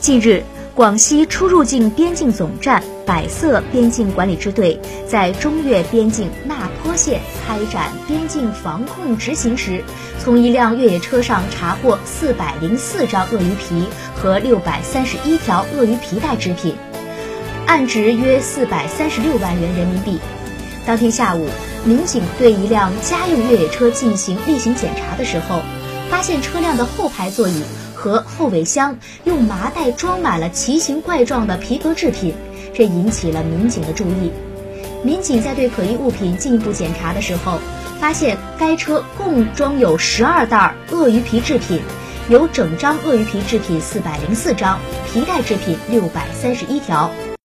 [0.00, 0.42] 近日，
[0.74, 9.84] 广西出入境边境总站百色边境管理支队在中越边境那坡县开展边境防控执行时，
[10.18, 13.84] 从一辆越野车上查获四百零四张鳄鱼皮
[14.16, 16.74] 和六百三十一条鳄鱼皮带制品，
[17.66, 20.18] 案值约四百三十六万元人民币。
[20.86, 21.46] 当天下午，
[21.84, 25.60] 民警对一辆家用越野车进行例行检查的时候，
[26.10, 27.62] 发现车辆的后排座椅。
[27.92, 32.34] 和后备箱用麻袋装满了奇形怪状的皮革制品，
[32.72, 34.32] 这引起了民警的注意。
[35.04, 37.58] 民警在对可疑物品进一步检查的时候，
[38.00, 41.82] 发现该车共装有十二袋鳄鱼皮制品，
[42.30, 44.78] 有整张鳄鱼皮制品四百零四张，
[45.12, 47.10] 皮带制品六百三十一条。